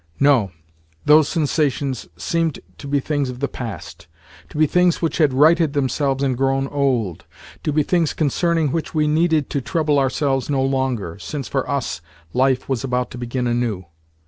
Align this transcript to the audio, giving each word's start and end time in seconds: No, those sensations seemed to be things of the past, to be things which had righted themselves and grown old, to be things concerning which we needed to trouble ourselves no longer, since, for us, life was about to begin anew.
No, 0.19 0.49
those 1.05 1.29
sensations 1.29 2.07
seemed 2.17 2.57
to 2.79 2.87
be 2.87 2.99
things 2.99 3.29
of 3.29 3.39
the 3.39 3.47
past, 3.47 4.07
to 4.49 4.57
be 4.57 4.65
things 4.65 4.99
which 4.99 5.19
had 5.19 5.31
righted 5.31 5.73
themselves 5.73 6.23
and 6.23 6.35
grown 6.35 6.67
old, 6.69 7.25
to 7.63 7.71
be 7.71 7.83
things 7.83 8.11
concerning 8.11 8.71
which 8.71 8.95
we 8.95 9.07
needed 9.07 9.47
to 9.51 9.61
trouble 9.61 9.99
ourselves 9.99 10.49
no 10.49 10.63
longer, 10.63 11.19
since, 11.19 11.47
for 11.47 11.69
us, 11.69 12.01
life 12.33 12.67
was 12.67 12.83
about 12.83 13.11
to 13.11 13.19
begin 13.19 13.45
anew. 13.45 13.85